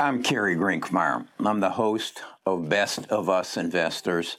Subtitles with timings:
[0.00, 1.26] I'm Kerry Grinkmeyer.
[1.40, 4.38] I'm the host of Best of Us Investors.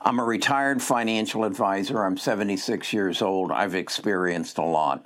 [0.00, 2.04] I'm a retired financial advisor.
[2.04, 3.50] I'm 76 years old.
[3.50, 5.04] I've experienced a lot.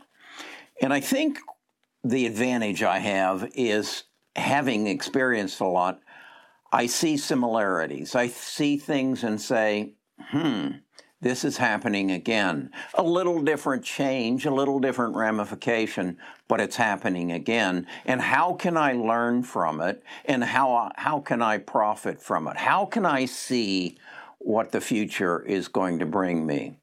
[0.82, 1.38] And I think
[2.04, 4.03] the advantage I have is
[4.37, 6.00] having experienced a lot,
[6.70, 8.14] I see similarities.
[8.14, 10.68] I see things and say, hmm,
[11.23, 12.70] this is happening again.
[12.95, 16.18] A little different change, a little different ramification,
[16.48, 17.87] but it's happening again.
[18.05, 20.02] And how can I learn from it?
[20.24, 22.56] And how, how can I profit from it?
[22.56, 23.97] How can I see
[24.38, 26.74] what the future is going to bring me?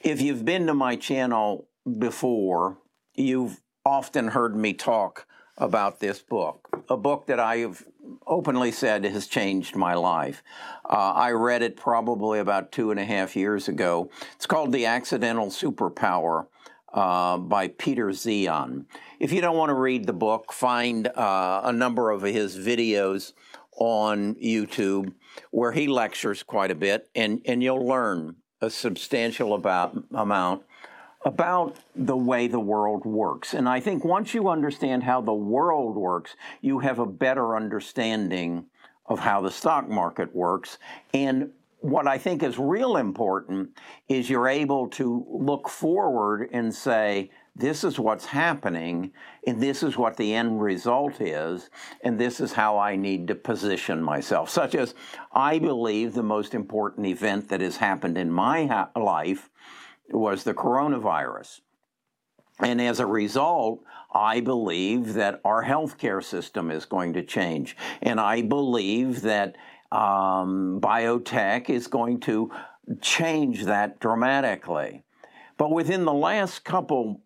[0.00, 2.78] If you've been to my channel before,
[3.14, 5.26] you've often heard me talk
[5.58, 7.84] about this book, a book that I have
[8.26, 10.42] openly said has changed my life.
[10.88, 14.10] Uh, I read it probably about two and a half years ago.
[14.34, 16.46] It's called The Accidental Superpower
[16.92, 18.86] uh, by Peter Zeihan.
[19.18, 23.32] If you don't want to read the book, find uh, a number of his videos
[23.76, 25.14] on YouTube
[25.50, 30.62] where he lectures quite a bit, and, and you'll learn a substantial about, amount
[31.24, 33.54] about the way the world works.
[33.54, 38.66] And I think once you understand how the world works, you have a better understanding
[39.06, 40.78] of how the stock market works.
[41.14, 41.50] And
[41.80, 43.76] what I think is real important
[44.08, 49.12] is you're able to look forward and say, this is what's happening,
[49.46, 51.68] and this is what the end result is,
[52.02, 54.48] and this is how I need to position myself.
[54.48, 54.94] Such as,
[55.32, 59.50] I believe the most important event that has happened in my ha- life
[60.14, 61.60] was the coronavirus.
[62.60, 63.82] And as a result,
[64.12, 67.76] I believe that our healthcare system is going to change.
[68.02, 69.56] And I believe that
[69.90, 72.50] um, biotech is going to
[73.00, 75.02] change that dramatically.
[75.56, 77.22] But within the last couple,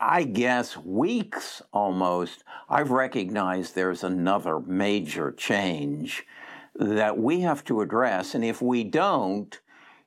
[0.00, 6.26] I guess, weeks almost, I've recognized there's another major change
[6.74, 8.34] that we have to address.
[8.34, 9.60] And if we don't,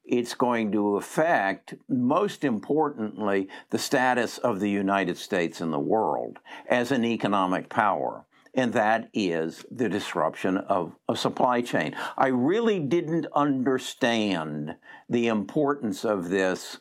[0.05, 6.39] it's going to affect, most importantly, the status of the United States in the world
[6.69, 8.25] as an economic power.
[8.53, 11.95] And that is the disruption of a supply chain.
[12.17, 14.75] I really didn't understand
[15.09, 16.77] the importance of this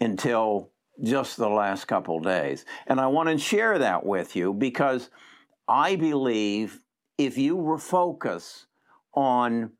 [0.00, 0.70] until
[1.02, 2.64] just the last couple days.
[2.86, 5.10] And I want to share that with you because
[5.66, 6.80] I believe
[7.18, 8.66] if you refocus
[9.12, 9.72] on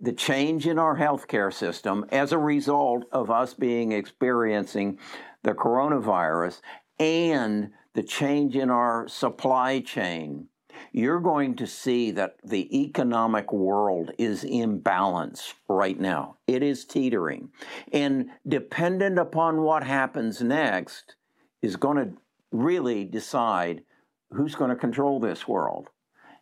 [0.00, 4.98] the change in our healthcare system as a result of us being experiencing
[5.42, 6.60] the coronavirus
[6.98, 10.48] and the change in our supply chain,
[10.92, 16.36] you're going to see that the economic world is in balance right now.
[16.46, 17.50] It is teetering.
[17.92, 21.16] And dependent upon what happens next,
[21.62, 22.12] is going to
[22.52, 23.82] really decide
[24.30, 25.88] who's going to control this world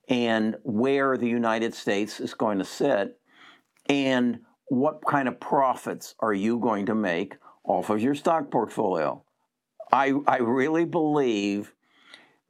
[0.09, 3.19] and where the United States is going to sit
[3.88, 9.22] and what kind of profits are you going to make off of your stock portfolio?
[9.92, 11.74] I, I really believe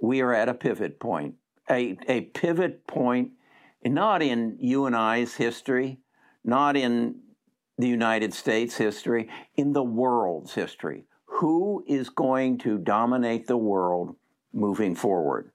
[0.01, 1.35] we are at a pivot point,
[1.69, 3.33] a, a pivot point,
[3.85, 5.99] not in you and I's history,
[6.45, 7.17] not in
[7.79, 11.07] the United States history, in the world's history.
[11.27, 14.15] Who is going to dominate the world
[14.53, 15.51] moving forward?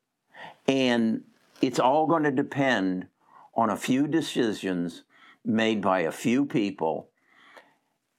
[0.68, 1.24] And
[1.62, 3.08] it's all going to depend
[3.56, 5.04] on a few decisions
[5.46, 7.10] made by a few people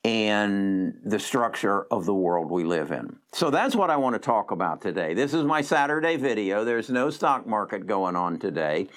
[0.03, 3.17] and the structure of the world we live in.
[3.33, 5.13] So that's what I want to talk about today.
[5.13, 6.65] This is my Saturday video.
[6.65, 8.89] There's no stock market going on today.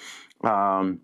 [0.42, 1.00] Um,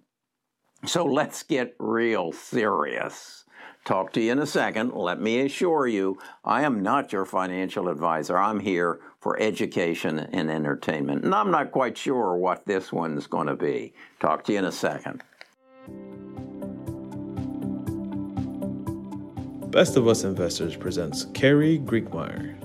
[0.87, 3.45] so let's get real serious.
[3.85, 4.93] Talk to you in a second.
[4.93, 8.39] Let me assure you, I am not your financial advisor.
[8.39, 11.25] I'm here for education and entertainment.
[11.25, 13.95] And I'm not quite sure what this one's going to be.
[14.19, 15.23] Talk to you in a second.
[19.71, 22.57] Best of Us Investors presents Kerry Grinkmeyer.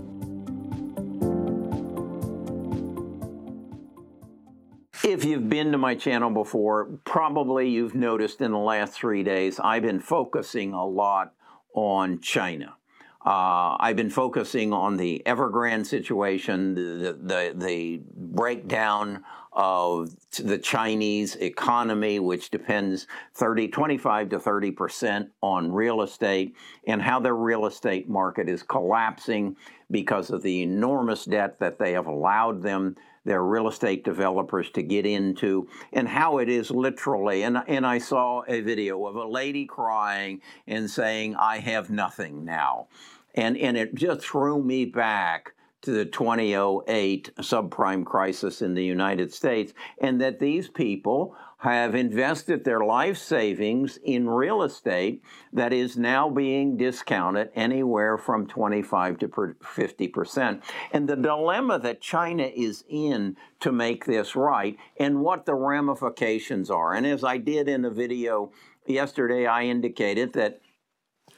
[5.03, 9.59] If you've been to my channel before, probably you've noticed in the last three days
[9.59, 11.33] I've been focusing a lot
[11.75, 12.75] on China.
[13.23, 19.23] Uh, I've been focusing on the Evergrande situation, the, the, the breakdown
[19.55, 26.55] of the Chinese economy, which depends 30, 25 to 30 percent on real estate,
[26.87, 29.55] and how their real estate market is collapsing
[29.89, 34.83] because of the enormous debt that they have allowed them, their real estate developers, to
[34.83, 37.43] get into, and how it is literally.
[37.43, 42.43] And, and I saw a video of a lady crying and saying, I have nothing
[42.43, 42.87] now.
[43.35, 45.54] And, and it just threw me back
[45.85, 52.63] to the 2008 subprime crisis in the United States, and that these people have invested
[52.63, 55.23] their life savings in real estate
[55.53, 60.63] that is now being discounted anywhere from 25 to 50 percent.
[60.91, 66.69] And the dilemma that China is in to make this right and what the ramifications
[66.69, 66.93] are.
[66.93, 68.51] And as I did in a video
[68.85, 70.61] yesterday, I indicated that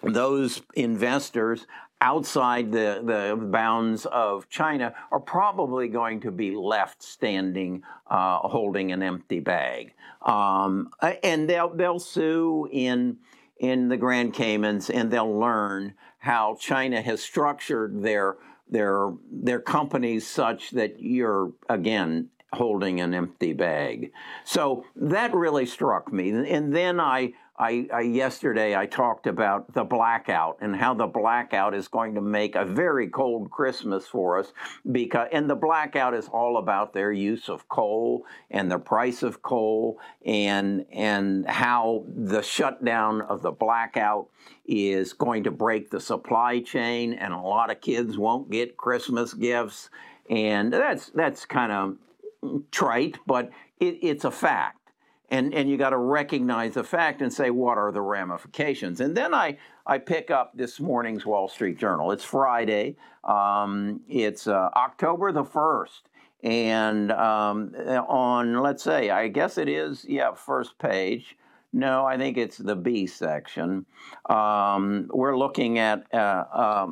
[0.04, 1.66] those investors
[2.02, 8.92] outside the, the bounds of China are probably going to be left standing uh, holding
[8.92, 9.94] an empty bag.
[10.22, 10.92] Um,
[11.24, 13.18] and they'll, they'll sue in,
[13.58, 18.38] in the Grand Caymans and they'll learn how China has structured their,
[18.70, 24.12] their, their companies such that you're, again, holding an empty bag.
[24.46, 26.30] So that really struck me.
[26.30, 31.74] And then I, I, I, yesterday I talked about the blackout and how the blackout
[31.74, 34.54] is going to make a very cold Christmas for us
[34.92, 39.42] because and the blackout is all about their use of coal and the price of
[39.42, 44.28] coal and and how the shutdown of the blackout
[44.68, 49.34] is going to break the supply chain and a lot of kids won't get Christmas
[49.34, 49.90] gifts
[50.30, 51.98] and that's that's kind of
[52.72, 53.50] trite but
[53.80, 54.92] it, it's a fact.
[55.30, 59.02] And and you got to recognize the fact and say what are the ramifications?
[59.02, 62.12] And then i i pick up this morning's wall street journal.
[62.12, 62.96] It's friday.
[63.24, 66.02] Um, it's uh, october the 1st
[66.44, 67.74] and um,
[68.08, 71.38] on let's say i guess it is yeah first page.
[71.74, 73.86] No i think it's the b section.
[74.30, 76.88] Um, we're looking at uh,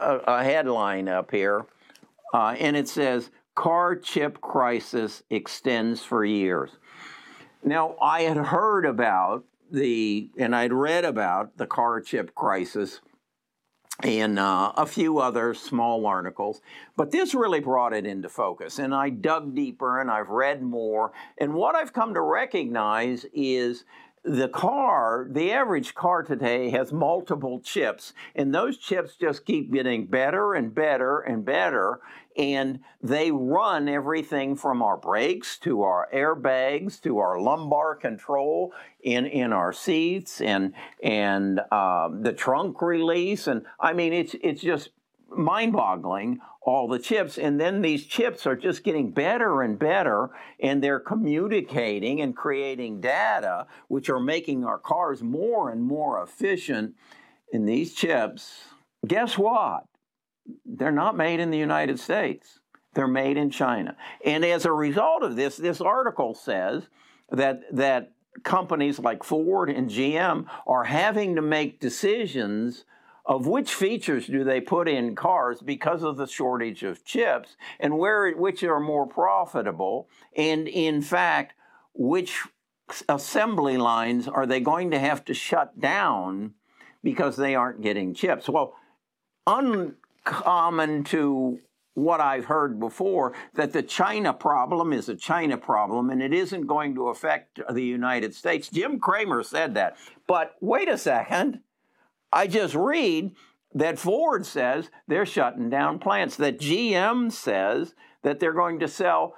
[0.00, 1.66] a, a, headline up here
[2.32, 6.70] uh, and it says car chip crisis extends for years
[7.66, 13.00] now, I had heard about the, and I'd read about the car chip crisis
[14.04, 16.60] and uh, a few other small articles,
[16.96, 18.78] but this really brought it into focus.
[18.78, 21.12] And I dug deeper and I've read more.
[21.38, 23.84] And what I've come to recognize is
[24.26, 30.06] the car, the average car today has multiple chips, and those chips just keep getting
[30.06, 32.00] better and better and better.
[32.36, 39.26] And they run everything from our brakes to our airbags to our lumbar control in,
[39.26, 43.46] in our seats and and um, the trunk release.
[43.46, 44.90] And I mean, it's it's just
[45.28, 50.30] mind-boggling all the chips and then these chips are just getting better and better
[50.60, 56.94] and they're communicating and creating data which are making our cars more and more efficient.
[57.52, 58.64] And these chips
[59.06, 59.84] guess what?
[60.64, 62.58] They're not made in the united states.
[62.94, 63.96] They're made in china.
[64.24, 66.88] And as a result of this this article says
[67.30, 68.12] that that
[68.42, 72.84] companies like ford and gm are having to make decisions
[73.26, 77.98] of which features do they put in cars because of the shortage of chips and
[77.98, 81.54] where which are more profitable and in fact
[81.92, 82.42] which
[83.08, 86.54] assembly lines are they going to have to shut down
[87.02, 88.74] because they aren't getting chips well
[89.46, 91.58] uncommon to
[91.94, 96.66] what I've heard before that the China problem is a China problem and it isn't
[96.66, 98.68] going to affect the United States.
[98.68, 99.96] Jim Cramer said that.
[100.26, 101.60] But wait a second.
[102.32, 103.32] I just read
[103.74, 109.34] that Ford says they're shutting down plants, that GM says that they're going to sell,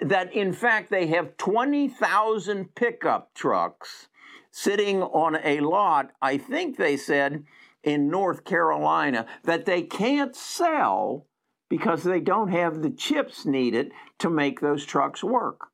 [0.00, 4.08] that in fact they have 20,000 pickup trucks
[4.50, 7.44] sitting on a lot, I think they said
[7.82, 11.26] in North Carolina, that they can't sell
[11.68, 15.68] because they don't have the chips needed to make those trucks work.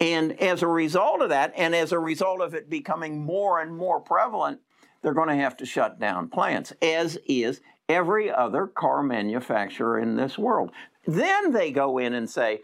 [0.00, 3.76] And as a result of that, and as a result of it becoming more and
[3.76, 4.60] more prevalent,
[5.02, 10.16] they're going to have to shut down plants, as is every other car manufacturer in
[10.16, 10.70] this world.
[11.06, 12.60] Then they go in and say,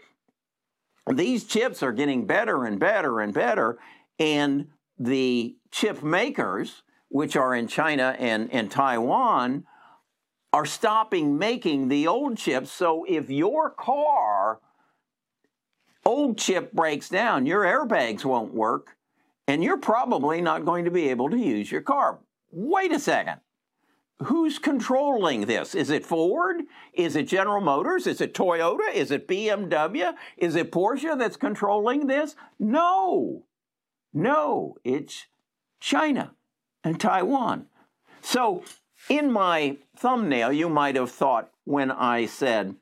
[1.13, 3.77] these chips are getting better and better and better,
[4.19, 4.67] and
[4.99, 9.65] the chip makers, which are in China and, and Taiwan,
[10.53, 12.71] are stopping making the old chips.
[12.71, 14.59] So if your car
[16.05, 18.95] old chip breaks down, your airbags won't work,
[19.47, 22.19] and you're probably not going to be able to use your car
[22.51, 23.41] wait a second.
[24.23, 25.75] Who's controlling this?
[25.75, 26.63] Is it Ford?
[26.93, 28.07] Is it General Motors?
[28.07, 28.91] Is it Toyota?
[28.91, 30.15] Is it BMW?
[30.37, 32.35] Is it Porsche that's controlling this?
[32.57, 33.43] No.
[34.13, 35.27] No, it's
[35.79, 36.33] China
[36.83, 37.67] and Taiwan.
[38.21, 38.63] So,
[39.07, 42.75] in my thumbnail, you might have thought when I said,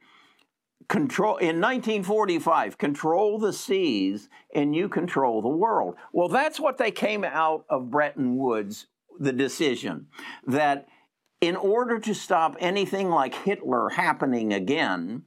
[0.87, 6.91] control in 1945 control the seas and you control the world well that's what they
[6.91, 8.85] came out of bretton woods
[9.19, 10.07] the decision
[10.45, 10.87] that
[11.41, 15.23] in order to stop anything like Hitler happening again,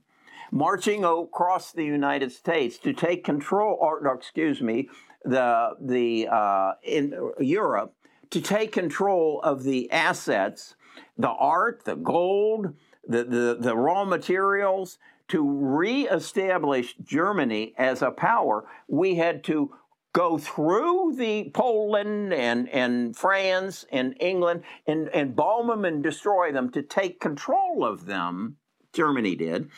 [0.50, 4.88] marching across the United States to take control, or excuse me,
[5.24, 7.94] the the uh, in Europe
[8.30, 10.74] to take control of the assets,
[11.16, 12.74] the art, the gold,
[13.06, 19.74] the, the, the raw materials, to reestablish Germany as a power, we had to
[20.18, 26.50] go through the Poland and, and France and England and, and bomb them and destroy
[26.50, 28.56] them to take control of them,
[28.92, 29.70] Germany did,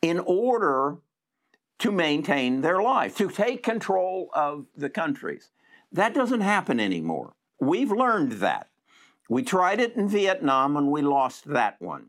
[0.00, 0.98] in order
[1.80, 5.50] to maintain their life, to take control of the countries.
[5.90, 7.32] That doesn't happen anymore.
[7.60, 8.68] We've learned that.
[9.28, 12.06] We tried it in Vietnam and we lost that one.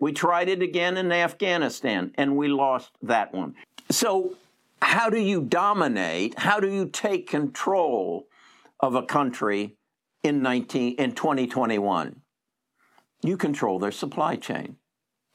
[0.00, 3.54] We tried it again in Afghanistan and we lost that one.
[3.88, 4.34] So,
[4.80, 6.38] how do you dominate?
[6.38, 8.26] How do you take control
[8.80, 9.76] of a country
[10.22, 12.22] in 19 in 2021?
[13.22, 14.76] You control their supply chain.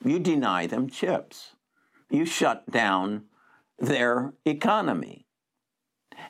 [0.04, 1.56] You deny them chips.
[2.10, 3.26] You shut down
[3.80, 5.26] their economy.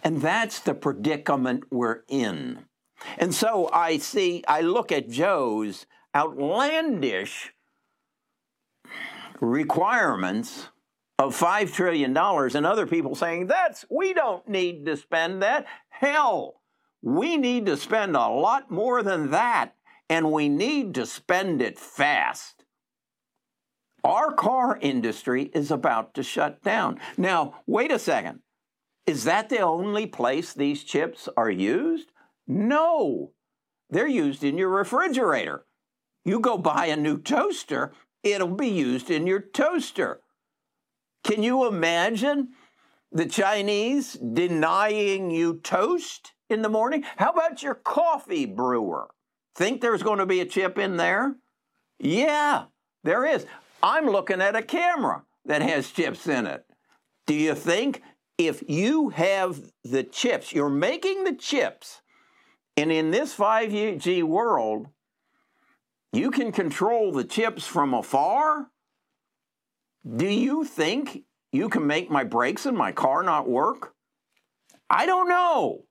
[0.04, 2.66] And that's the predicament we're in.
[3.18, 7.54] And so I see, I look at Joe's outlandish
[9.40, 10.70] requirements
[11.24, 15.66] of $5 trillion and other people saying, that's, we don't need to spend that.
[15.90, 16.62] Hell,
[17.02, 19.76] we need to spend a lot more than that,
[20.10, 22.66] and we need to spend it fast.
[24.04, 27.00] Our car industry is about to shut down.
[27.16, 28.40] Now, wait a second.
[29.08, 32.12] Is that the only place these chips are used?
[32.48, 33.32] No,
[33.90, 35.66] they're used in your refrigerator.
[36.26, 40.20] You go buy a new toaster, it'll be used in your toaster.
[41.24, 42.50] Can you imagine
[43.12, 47.04] the Chinese denying you toast in the morning?
[47.18, 49.10] How about your coffee brewer?
[49.56, 51.36] Think there's going to be a chip in there?
[52.00, 52.66] Yeah,
[53.04, 53.46] there is.
[53.82, 56.66] I'm looking at a camera that has chips in it.
[57.28, 58.02] Do you think
[58.38, 62.02] if you have the chips, you're making the chips
[62.76, 64.88] and in this 5G world,
[66.12, 68.70] you can control the chips from afar.
[70.06, 73.94] Do you think you can make my brakes in my car not work?
[74.90, 75.86] I don't know.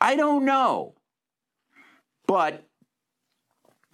[0.00, 0.94] I don't know.
[2.26, 2.66] But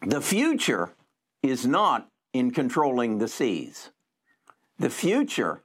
[0.02, 0.95] the future
[1.42, 3.90] is not in controlling the seas.
[4.78, 5.62] The future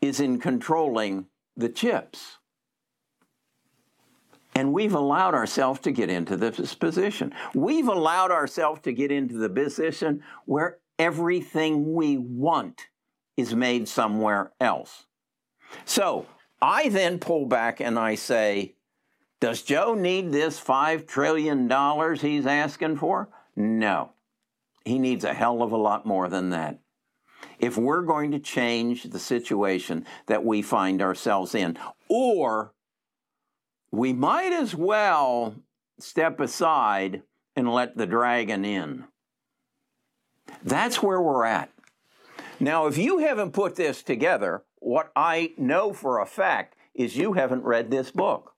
[0.00, 2.36] is in controlling the chips.
[4.54, 7.32] And we've allowed ourselves to get into this position.
[7.54, 12.82] We've allowed ourselves to get into the position where everything we want
[13.36, 15.06] is made somewhere else.
[15.86, 16.26] So
[16.60, 18.74] I then pull back and I say,
[19.40, 21.70] does Joe need this $5 trillion
[22.16, 23.30] he's asking for?
[23.56, 24.12] No.
[24.84, 26.80] He needs a hell of a lot more than that.
[27.58, 31.78] If we're going to change the situation that we find ourselves in,
[32.10, 32.74] or
[33.90, 35.54] we might as well
[35.98, 37.22] step aside
[37.56, 39.06] and let the dragon in.
[40.64, 41.70] That's where we're at.
[42.58, 47.34] Now, if you haven't put this together, what I know for a fact is you
[47.34, 48.54] haven't read this book.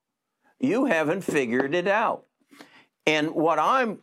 [0.59, 2.25] You haven't figured it out.
[3.07, 3.99] And what I'm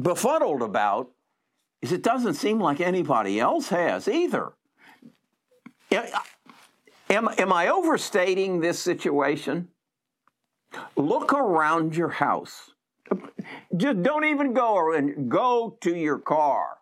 [0.00, 1.10] befuddled about
[1.82, 4.52] is it doesn't seem like anybody else has either.
[5.90, 9.68] Am, am I overstating this situation?
[10.96, 12.72] Look around your house.
[13.76, 16.78] Just don't even go and go to your car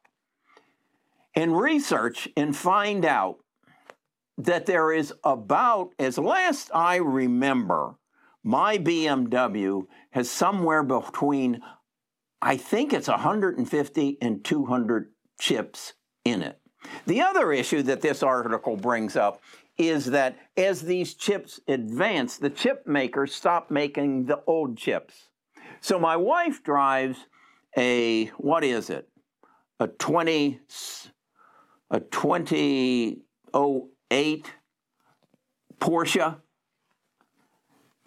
[1.35, 3.39] and research and find out
[4.39, 7.97] that there is about, as last I remember,
[8.43, 11.61] my BMW has somewhere between,
[12.41, 16.61] I think it's 150 and 200 chips in it.
[17.07, 19.43] The other issue that this article brings up
[19.79, 25.26] is that as these chips advance, the chip makers stop making the old chips.
[25.87, 27.29] So my wife drives
[27.79, 29.09] a what is it?
[29.79, 30.61] A 20
[31.93, 34.53] a 2008
[35.79, 36.41] Porsche.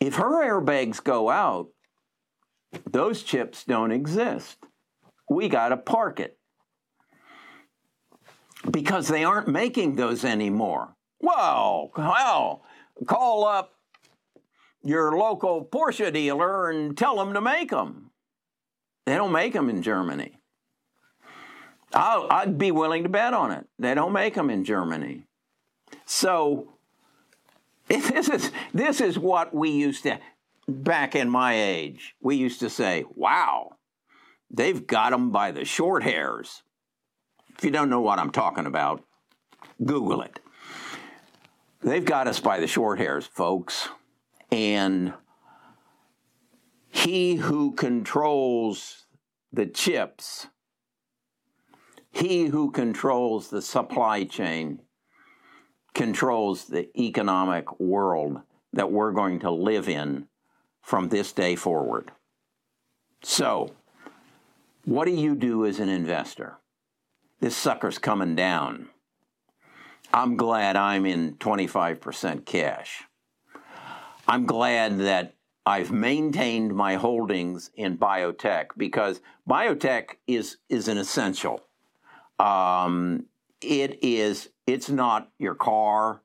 [0.01, 1.69] If her airbags go out,
[2.86, 4.57] those chips don't exist.
[5.29, 6.38] We got to park it
[8.69, 10.98] because they aren't making those anymore.
[11.21, 12.62] Well, well,
[13.07, 13.78] call up
[14.83, 18.12] your local Porsche dealer and tell them to make them.
[19.05, 20.39] They don't make them in Germany.
[21.93, 23.67] i would be willing to bet on it.
[23.77, 25.25] They don't make them in Germany.
[26.05, 26.74] So
[27.88, 30.19] this is this is what we used to
[30.67, 32.15] back in my age.
[32.21, 33.77] We used to say, "Wow,
[34.51, 36.62] they've got them by the short hairs.
[37.57, 39.03] If you don't know what I'm talking about,
[39.83, 40.39] Google it.
[41.81, 43.89] They've got us by the short hairs, folks.
[44.51, 45.13] And
[46.89, 49.06] he who controls
[49.51, 50.48] the chips,
[52.12, 54.82] he who controls the supply chain,
[55.94, 58.41] controls the economic world
[58.74, 60.27] that we're going to live in
[60.82, 62.12] from this day forward.
[63.22, 63.75] So,
[64.86, 66.58] what do you do as an investor?
[67.39, 68.89] This sucker's coming down.
[70.13, 73.03] I'm glad I'm in 25% cash.
[74.29, 75.33] I'm glad that
[75.65, 81.63] I've maintained my holdings in biotech because biotech is is an essential.
[82.38, 83.25] Um,
[83.59, 84.50] it is.
[84.67, 86.21] It's not your car.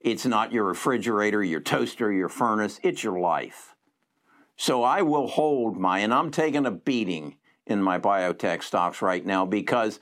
[0.00, 2.78] It's not your refrigerator, your toaster, your furnace.
[2.84, 3.74] It's your life.
[4.56, 9.26] So I will hold my, and I'm taking a beating in my biotech stocks right
[9.26, 9.98] now because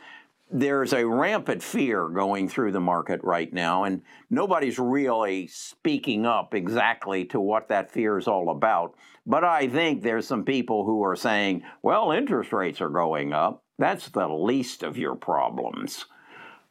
[0.51, 6.55] there's a rampant fear going through the market right now, and nobody's really speaking up
[6.55, 8.95] exactly to what that fear is all about.
[9.27, 13.65] But I think there's some people who are saying, well, interest rates are going up.
[13.79, 16.05] That's the least of your problems.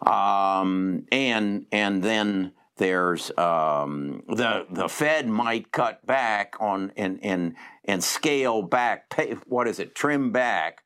[0.05, 7.55] Um, and and then there's um, the the Fed might cut back on and and
[7.83, 9.09] and scale back.
[9.09, 9.95] Pay, what is it?
[9.95, 10.84] Trim back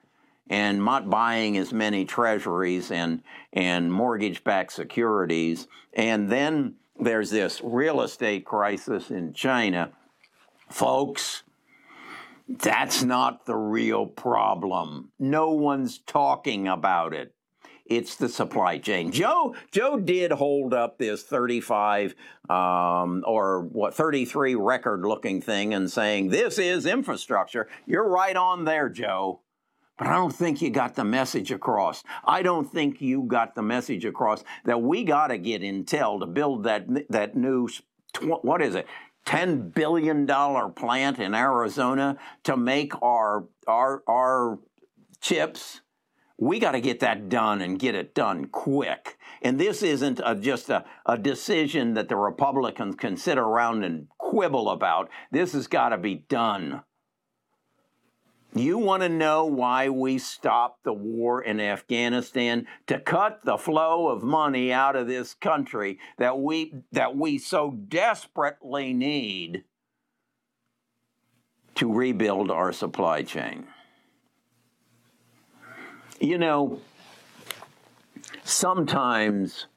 [0.49, 3.21] and not buying as many treasuries and,
[3.53, 5.67] and mortgage backed securities.
[5.93, 9.91] And then there's this real estate crisis in China.
[10.69, 11.43] Folks,
[12.47, 15.11] that's not the real problem.
[15.19, 17.33] No one's talking about it.
[17.85, 19.11] It's the supply chain.
[19.11, 22.13] Joe Joe did hold up this 35
[22.47, 27.67] um, or what 33 record looking thing and saying this is infrastructure.
[27.87, 29.41] You're right on there, Joe.
[29.99, 32.05] But I don't think you got the message across.
[32.23, 36.25] I don't think you got the message across that we got to get Intel to
[36.25, 37.67] build that that new
[38.21, 38.87] what is it?
[39.25, 40.25] $10 billion
[40.73, 44.59] plant in Arizona to make our our our
[45.19, 45.81] chips.
[46.37, 49.17] We got to get that done and get it done quick.
[49.41, 54.07] And this isn't a, just a, a decision that the Republicans can sit around and
[54.17, 55.09] quibble about.
[55.31, 56.83] This has got to be done.
[58.55, 64.07] You want to know why we stopped the war in Afghanistan to cut the flow
[64.07, 69.65] of money out of this country that we that we so desperately need
[71.75, 73.67] to rebuild our supply chain.
[76.19, 76.81] You know,
[78.43, 79.67] sometimes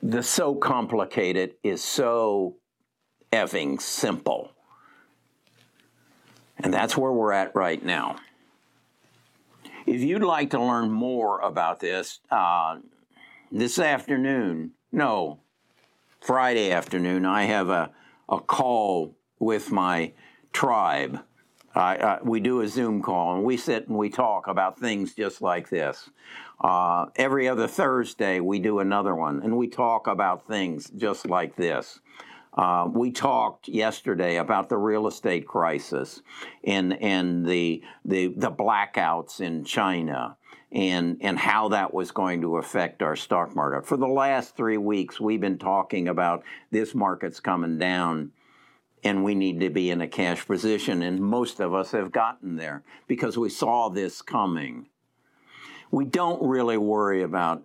[0.00, 2.56] the so complicated is so
[3.32, 4.53] effing simple.
[6.58, 8.16] And that's where we're at right now.
[9.86, 12.78] If you'd like to learn more about this, uh,
[13.52, 15.40] this afternoon, no,
[16.20, 17.90] Friday afternoon, I have a,
[18.28, 20.12] a call with my
[20.52, 21.20] tribe.
[21.74, 25.42] Uh, we do a Zoom call and we sit and we talk about things just
[25.42, 26.08] like this.
[26.60, 31.56] Uh, every other Thursday, we do another one and we talk about things just like
[31.56, 31.98] this.
[32.56, 36.22] Uh, we talked yesterday about the real estate crisis
[36.62, 40.36] and and the the the blackouts in China
[40.70, 43.86] and and how that was going to affect our stock market.
[43.86, 48.30] For the last three weeks, we've been talking about this market's coming down
[49.04, 51.02] and we need to be in a cash position.
[51.02, 54.86] And most of us have gotten there because we saw this coming.
[55.90, 57.62] We don't really worry about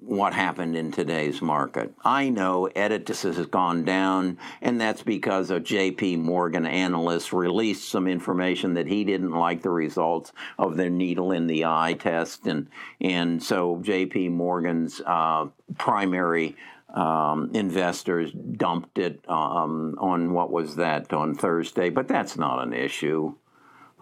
[0.00, 1.92] what happened in today's market.
[2.04, 8.06] I know Editas has gone down, and that's because a JP Morgan analyst released some
[8.06, 12.68] information that he didn't like the results of their needle in the eye test, and
[13.00, 15.46] and so JP Morgan's uh,
[15.78, 16.56] primary
[16.94, 22.72] um, investors dumped it um, on what was that on Thursday, but that's not an
[22.72, 23.34] issue.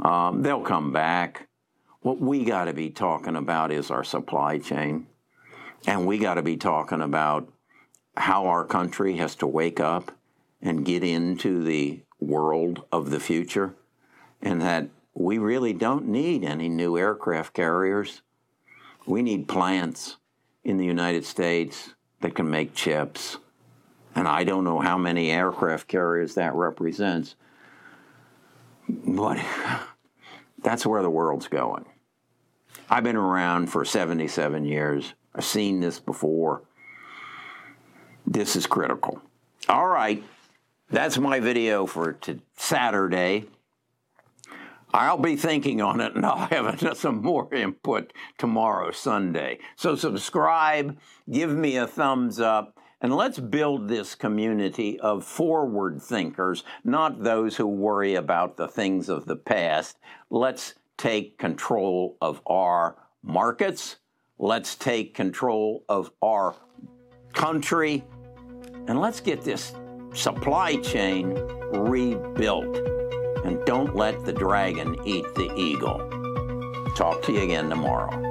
[0.02, 1.48] Um, they'll come back.
[2.00, 5.06] What we got to be talking about is our supply chain.
[5.86, 7.50] And we got to be talking about
[8.16, 10.12] how our country has to wake up
[10.60, 13.74] and get into the world of the future,
[14.42, 18.22] and that we really don't need any new aircraft carriers.
[19.06, 20.16] We need plants
[20.64, 23.38] in the United States that can make chips.
[24.14, 27.36] And I don't know how many aircraft carriers that represents,
[28.88, 29.38] but
[30.62, 31.84] that's where the world's going.
[32.90, 35.14] I've been around for 77 years.
[35.38, 36.62] I've seen this before.
[38.26, 39.22] This is critical.
[39.68, 40.24] All right,
[40.90, 43.44] that's my video for t- Saturday.
[44.92, 49.60] I'll be thinking on it and I'll have some more input tomorrow, Sunday.
[49.76, 50.98] So subscribe,
[51.30, 57.56] give me a thumbs up, and let's build this community of forward thinkers, not those
[57.56, 59.98] who worry about the things of the past.
[60.30, 63.98] Let's take control of our markets.
[64.38, 66.54] Let's take control of our
[67.32, 68.04] country.
[68.86, 69.74] And let's get this
[70.14, 71.34] supply chain
[71.72, 72.78] rebuilt.
[73.44, 75.98] And don't let the dragon eat the eagle.
[76.96, 78.27] Talk to you again tomorrow.